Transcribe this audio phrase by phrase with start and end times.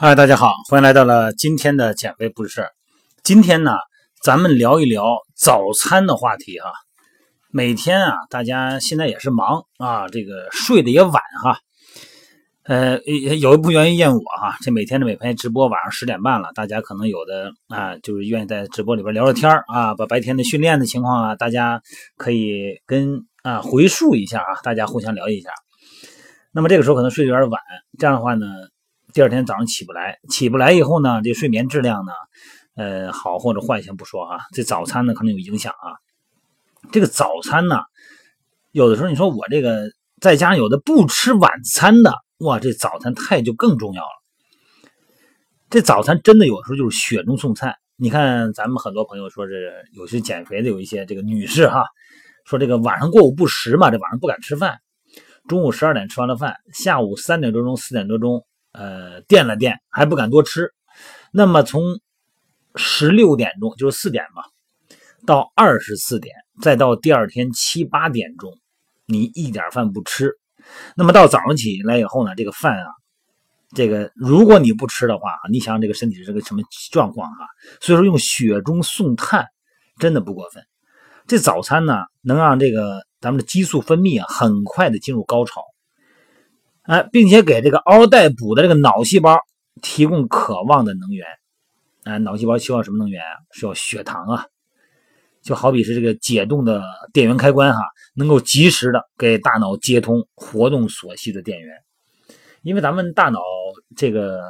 [0.00, 2.68] 嗨，大家好，欢迎来到了今天的减肥不是事。
[3.24, 3.72] 今天呢，
[4.22, 5.02] 咱们聊一聊
[5.34, 6.70] 早餐的话题哈。
[7.50, 11.58] 每天啊，大家现在也是忙啊，这个睡得也晚哈。
[12.62, 13.00] 呃，
[13.40, 21.82] 有一部分原因怨我哈，这每天的每天直播晚上十点半了，大家可能有的啊，就是愿意在直播里边聊聊天啊，把白天的训练的情况啊，大家
[22.16, 25.50] 可以跟啊回述一下啊，大家互相聊一下。
[26.52, 27.60] 那么这个时候可能睡得有点晚，
[27.98, 28.46] 这样的话呢。
[29.18, 32.12] 第二天早上起不来，起不来以后呢，这睡眠质量呢，
[32.76, 35.98] 呃，好或者坏先不说啊，这早餐呢可能有影响啊。
[36.92, 37.80] 这个早餐呢，
[38.70, 44.08] 有的时候你说我这个在家有的不吃晚餐的，哇，这早餐太就更重要了。
[45.68, 47.74] 这早餐真的有时候就是雪中送菜。
[47.96, 51.86] 你看咱们很多朋友说是有些减肥的有一些这个女士哈，
[52.44, 54.78] 说这个晚上过午不食嘛，这晚上不敢吃饭，
[55.48, 58.44] 中午十二点吃完了饭，下午三点多钟四点多钟。
[58.78, 60.72] 呃，垫了垫还不敢多吃，
[61.32, 61.98] 那么从
[62.76, 64.44] 十六点钟就是四点吧，
[65.26, 68.56] 到二十四点，再到第二天七八点钟，
[69.04, 70.38] 你一点饭不吃，
[70.94, 72.86] 那么到早上起来以后呢，这个饭啊，
[73.74, 77.42] 这个如果你不吃的话你想想这个身体是个什么状况啊？
[77.80, 79.46] 所以说用雪中送炭
[79.98, 80.62] 真的不过分。
[81.26, 85.62] 这早餐呢，能让这个咱们的激素分泌啊，很快的进入高潮。
[86.88, 89.38] 哎，并且给这个嗷待哺的这个脑细胞
[89.82, 91.26] 提供渴望的能源。
[92.04, 93.36] 哎，脑细胞需要什么能源啊？
[93.52, 94.46] 需要血糖啊。
[95.42, 97.80] 就好比是这个解冻的电源开关哈，
[98.14, 101.76] 能够及时的给大脑接通活动所需的电源。
[102.62, 103.38] 因为咱们大脑
[103.94, 104.40] 这个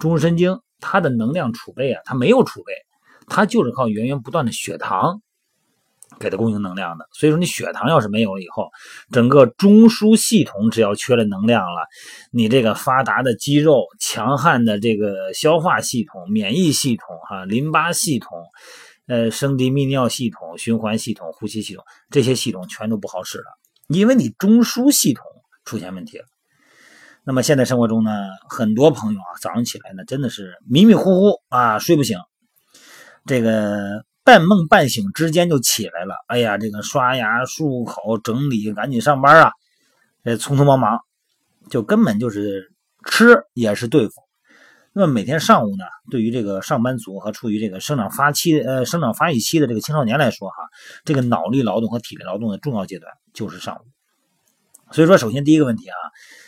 [0.00, 2.72] 中枢神经，它的能量储备啊，它没有储备，
[3.28, 5.22] 它就是靠源源不断的血糖。
[6.18, 8.68] 给它供应能量的，所以说你血糖要是没有了以后，
[9.12, 11.86] 整个中枢系统只要缺了能量了，
[12.32, 18.38] 你这个发达的肌肉、强悍的这个消化系统、免疫系统、哈淋巴系统、
[19.06, 23.44] 呃升殖泌尿系统、循环系统、呼吸系统这些系统全都不好使了，
[23.88, 25.24] 因为你中枢系统
[25.64, 26.24] 出现问题了。
[27.24, 28.10] 那么现在生活中呢，
[28.48, 32.18] 很多朋友啊，早上起来呢，真的是迷迷糊糊啊，睡不醒，
[33.26, 34.04] 这个。
[34.30, 39.50] 半梦半醒之间就起来了，哎呀，这个刷牙、漱口、整理，赶紧上班啊！
[40.22, 41.00] 这匆匆忙忙，
[41.68, 42.72] 就根本就是
[43.04, 44.22] 吃也是对付。
[44.92, 50.54] 那么每天上午呢，对于这个上班族和处于这个生长发期呃生长发育期的这个青少年来说，哈，
[51.04, 53.80] 这个脑力劳动和体力劳动的重要阶段就是上午。
[54.92, 55.96] 所以说，首先第一个问题啊，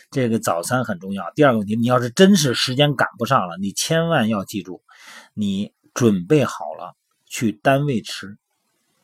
[0.09, 1.29] 这个早餐很重要。
[1.35, 4.81] 第二个问题，你要是真是时间赶不上了，你千万要记住，
[5.33, 6.93] 你准备好了。
[7.33, 8.37] 去单位吃，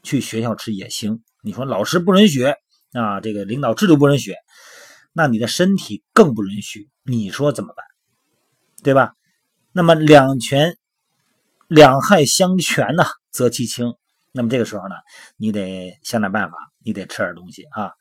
[0.03, 1.23] 去学校吃也行。
[1.41, 2.44] 你说老师不允许
[2.94, 4.35] 啊，这个领导制度不允许，
[5.13, 6.88] 那你的身体更不允许。
[7.03, 7.84] 你说怎么办？
[8.84, 9.16] 对吧？
[9.72, 10.78] 那么两全
[11.67, 13.95] 两害相权呢，则其轻。
[14.31, 14.96] 那么这个时候呢，
[15.35, 17.94] 你得想点办法，你得吃点东西啊。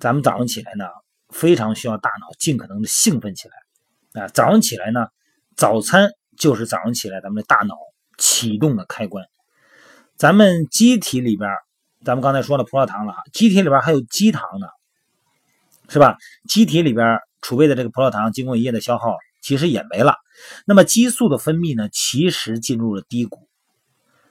[0.00, 0.86] 咱们早上起来呢，
[1.28, 4.28] 非常需要大脑尽可能的兴奋起来啊。
[4.30, 5.06] 早上起来呢，
[5.54, 7.76] 早餐就是早上起来咱们的大脑。
[8.18, 9.24] 启动的开关，
[10.16, 11.48] 咱们机体里边，
[12.04, 14.66] 咱们刚才说了葡萄糖了，机体里边还有肌糖呢，
[15.88, 16.18] 是吧？
[16.48, 20.16] 机体里边储备的这个葡萄糖，经过一夜的消耗，其实也没了。
[20.66, 23.48] 那么激素的分泌呢，其实进入了低谷。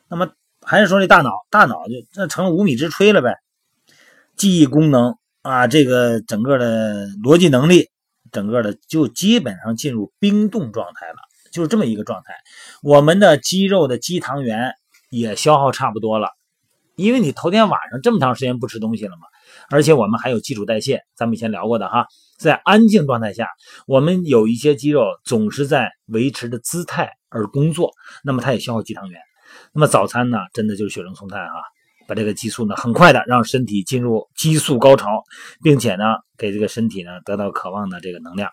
[0.10, 0.30] 那么
[0.62, 3.38] 还是说这大脑，大脑就那成了无米之炊了呗。
[4.36, 7.90] 记忆功能啊，这个整个的逻辑能力，
[8.32, 11.27] 整个的就基本上进入冰冻状态了。
[11.58, 12.36] 就是这么一个状态，
[12.84, 14.76] 我们的肌肉的肌糖原
[15.10, 16.30] 也消耗差不多了，
[16.96, 19.24] 因为你头天晚上这么长时间不吃东西了嘛，
[19.72, 22.06] 而且我们还有基础代谢，咱们以前聊过的哈，
[22.38, 23.48] 在安静状态下，
[23.88, 27.92] 我们有一些肌肉总是在维持着姿态而工作，
[28.24, 29.20] 那么它也消耗肌糖原。
[29.74, 31.56] 那么早餐呢，真的就是雪中送炭啊，
[32.08, 35.24] 把这个激素呢很快的让身体进入激素高潮，
[35.64, 36.04] 并且呢
[36.38, 38.52] 给这个身体呢得到渴望的这个能量，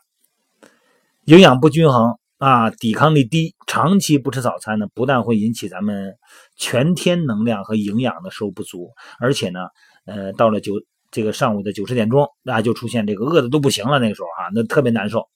[1.26, 2.16] 营养不均衡。
[2.44, 6.14] 啊，抵抗力低，长期不吃早餐呢，不但会引起咱们
[6.56, 9.60] 全天能量和营养的摄入不足，而且呢，
[10.04, 10.74] 呃，到了九
[11.10, 15.26] 这个上午的九十点钟，那就出现这个饿的都不行了，那个时候哈，那特别难受。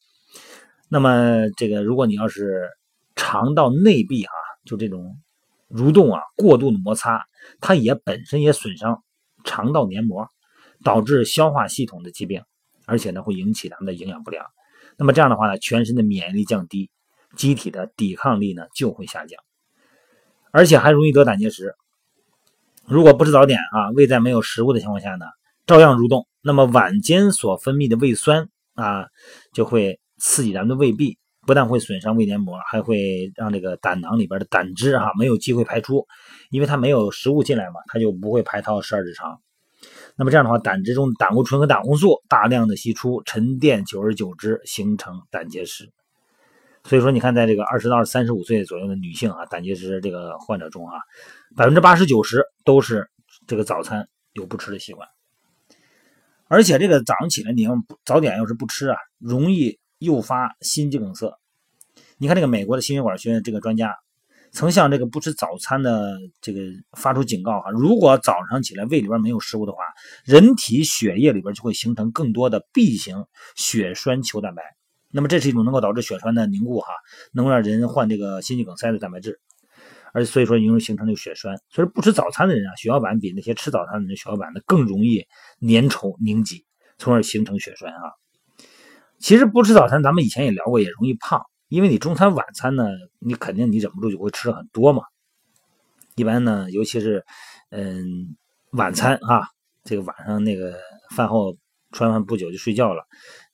[0.90, 2.68] 那么这个，如果你要是
[3.16, 4.32] 肠道内壁啊，
[4.66, 5.16] 就这种
[5.70, 7.24] 蠕动啊，过度的摩擦，
[7.58, 9.02] 它也本身也损伤
[9.44, 10.28] 肠道黏膜，
[10.84, 12.42] 导致消化系统的疾病，
[12.84, 14.44] 而且呢，会引起咱们的营养不良。
[14.98, 16.90] 那么这样的话呢，全身的免疫力降低。
[17.36, 19.40] 机体的抵抗力呢就会下降，
[20.50, 21.74] 而且还容易得胆结石。
[22.86, 25.26] 如果不吃早点啊，胃在没有食物的情况下呢，
[25.66, 26.26] 照样蠕动。
[26.40, 29.08] 那么晚间所分泌的胃酸啊，
[29.52, 36.06] 就会刺激咱们的胃壁，不但会损伤胃黏膜，还会让这个胆囊里边的胆汁啊没有机会排出，
[36.50, 39.40] 因为它没有食物进来嘛，它就不会排到十二指肠。
[40.16, 45.92] 那么这样的话，胆汁中胆固醇和胆红素大量的析出，沉淀，久而久之形成胆结石。
[46.84, 50.98] 所以说，你看，在这个二十到三十五岁左右的女性啊，胆结石这个患者中啊，
[51.54, 53.10] 百分之八十九十都是
[53.46, 55.06] 这个早餐有不吃的习惯。
[56.46, 57.74] 而且这个早上起来，你要
[58.06, 61.30] 早点要是不吃啊，容易诱发心肌梗塞。
[62.16, 63.94] 你看这个美国的心血管学院这个专家，
[64.50, 66.60] 曾向这个不吃早餐的这个
[66.96, 69.78] 发出警告哈，如果早上起来胃里边没有食物的话，
[70.24, 73.26] 人体血液里边就会形成更多的 B 型
[73.56, 74.62] 血栓球蛋白。
[75.10, 76.88] 那么这是一种能够导致血栓的凝固哈，
[77.32, 79.40] 能够让人患这个心肌梗塞的蛋白质。
[80.12, 85.26] 而所以说容易形成这个血栓，所以不吃早餐的人啊，血小板比那些吃早餐的人血小板呢更容易
[85.60, 86.64] 粘稠凝集，
[86.96, 88.12] 从而形成血栓啊。
[89.18, 92.86] 其实不吃早餐，咱们以前也聊过，也容易胖，因为你中餐晚餐呢，
[93.18, 95.02] 你肯定你忍不住就会吃很多嘛。
[96.14, 97.24] 一般呢，尤其是
[97.70, 98.36] 嗯
[98.70, 99.46] 晚餐啊，
[99.84, 100.78] 这个晚上那个
[101.14, 101.54] 饭后
[101.92, 103.04] 吃完饭不久就睡觉了，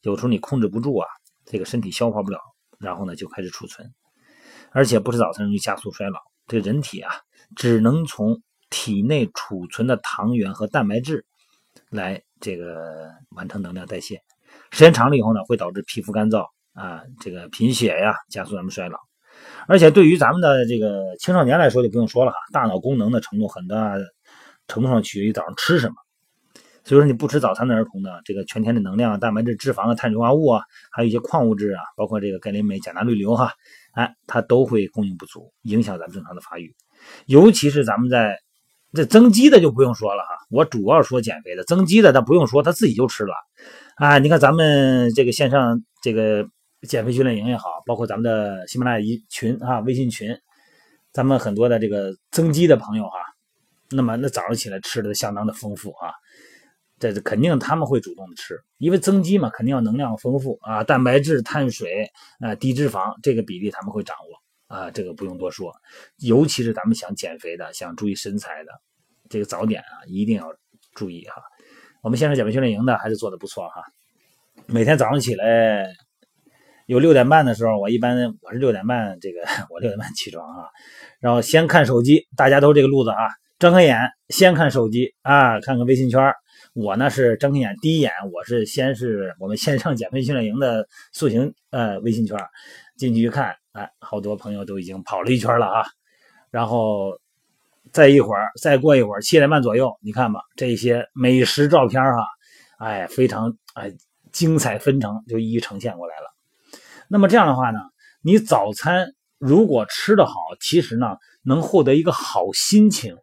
[0.02, 1.08] 有时候你控制不住啊，
[1.44, 2.38] 这个身体消化不了，
[2.78, 3.92] 然后呢就开始储存，
[4.70, 6.18] 而且不吃早餐容易加速衰老。
[6.46, 7.10] 这个人体啊，
[7.56, 11.24] 只能从体内储存的糖原和蛋白质
[11.90, 14.20] 来这个完成能量代谢。
[14.70, 18.98] 时间长了以后呢，会导致皮肤干燥啊，这个贫血呀，加速咱们衰老。
[19.66, 23.94] 而且对于咱们的这个青少年来说，就不用说了哈，大脑功能的程度很大
[24.68, 25.94] 程度上取决于早上吃什么。
[26.84, 33.50] 所以说，你不吃早餐的儿童呢，这个全天的能量、蛋白质、脂肪啊、碳水化合物啊，还有一些矿物质啊，包括这个钙、磷、镁、钾、钠、氯、硫哈。
[33.92, 36.74] 哎，它都会供应不足，影响咱们正常的发育。
[37.26, 38.36] 尤其是咱们在
[38.92, 43.34] 这增肌的就不用说了哈，我主要说减肥的，增肌的他不用说，他自己就吃了。
[43.96, 46.44] 啊，你看咱们这个线上这个
[46.88, 50.36] 减肥训练营也好，包括咱们的喜马拉雅群啊，微信群，
[51.12, 53.18] 咱们很多的这个增肌的朋友哈，
[53.90, 56.10] 那么那早上起来吃的相当的丰富啊。
[56.98, 62.08] 这是肯定他们会主动的吃，因为增肌嘛，肯定要能量丰富啊，蛋白质、碳水
[62.38, 65.72] 啊，低脂肪这个比例他们会掌握啊，这个不用多说。
[66.18, 68.72] 尤其是咱们想减肥的、想注意身材的，
[69.28, 70.46] 这个早点啊一定要
[70.94, 71.42] 注意哈。
[72.00, 73.82] 我们现在减肥训练营的还是做的不错哈。
[74.66, 75.86] 每天早上起来
[76.86, 80.68] 有六点半的时候，我一般我是六点半这个我六点半起床啊，
[81.18, 83.98] 然后先看手机，大家都这个路子啊，睁开眼
[84.28, 86.32] 先看手机啊，看看微信圈。
[86.74, 92.36] 我呢是睁开眼，第一眼我是先是我们线上减肥训练营的塑形呃微信圈，
[92.96, 95.86] 进去一看，哎，好多朋友都已经跑了一圈了啊。
[96.50, 97.16] 然后
[97.92, 102.26] 再一会儿，再过一会儿，七点半左右，你看吧，这些美食照片哈，
[102.78, 103.92] 哎，非常哎
[104.32, 106.34] 精彩纷呈，就一一呈现过来了。
[107.06, 107.78] 那么这样的话呢，
[108.20, 109.06] 你早餐
[109.38, 113.16] 如果吃得好，其实呢能获得一个好心情。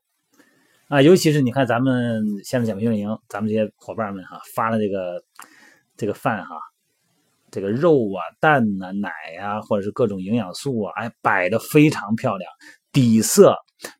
[0.91, 5.23] 啊，尤其是你看咱们现在减肥训练营，咱们这些伙伴们哈发的这个
[5.95, 6.57] 这个饭哈，
[7.49, 12.51] 这个肉啊、蛋呐、奶呀，或者是各种营养素啊，哎，摆的非常漂亮，
[12.91, 13.55] 底色、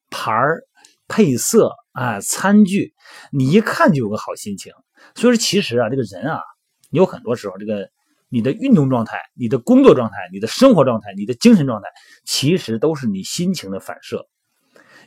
[0.10, 0.64] 盘儿、
[1.08, 2.94] 配色啊、餐具，
[3.32, 4.74] 你一看就有个好心情。
[5.16, 6.42] 所以说，其实啊，这个人啊，
[6.90, 7.90] 有很多时候，这个
[8.28, 11.88] 你的运动状态、你的工作状态、你的生活状态、你的精神状态，
[12.26, 14.28] 其实都是你心情的反射。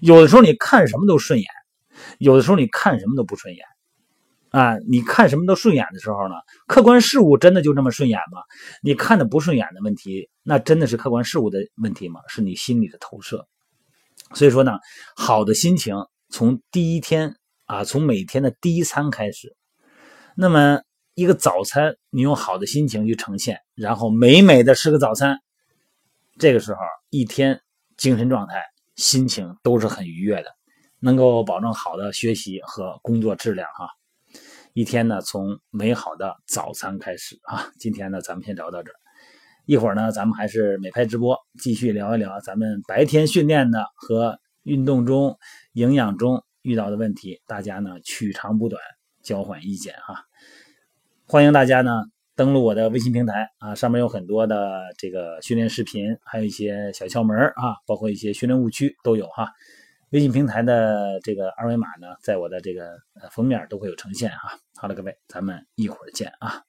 [0.01, 1.47] 有的时候你看什么都顺眼。
[2.19, 3.65] 有的时候你看什么都不顺眼，
[4.51, 6.35] 啊，你看什么都顺眼的时候呢？
[6.67, 8.41] 客观事物真的就这么顺眼吗？
[8.83, 12.21] 你看的不顺眼的问题，那真的是客观事物的问题吗？
[12.29, 13.47] 是你心里的投射。
[14.33, 14.79] 所以说呢，
[15.17, 15.97] 好的心情
[16.29, 17.37] 从第一天
[17.67, 19.57] 啊，从每天的第一餐开始。
[20.37, 20.81] 那么
[21.15, 25.39] 一个早餐，你用好的心情去呈现，然后美美的吃个早餐，
[26.39, 27.61] 这个时候一天
[27.97, 28.63] 精神状态、
[28.97, 30.51] 心情都是很愉悦的。
[31.05, 33.91] 能够保证好的学习和工作质量哈，
[34.73, 37.71] 一天呢从美好的早餐开始啊。
[37.79, 38.95] 今天呢咱们先聊到这儿，
[39.67, 45.37] 一会儿呢咱们还是美拍直播继续聊一聊咱们白天训练的和运动中
[45.75, 48.81] 营养中遇到的问题，大家呢取长补短，
[49.23, 50.25] 交换意见哈。
[51.27, 59.53] 欢迎大家呢登录我的微信平台啊，上面有很多的这个训练视频，还有一些小窍门啊，包括一些训练误区都有哈。
[60.15, 62.97] 微信平台的这个二维码呢，在我的这个
[63.33, 64.39] 封面都会有呈现啊。
[64.77, 66.63] 好了，各位，咱们一会儿见啊。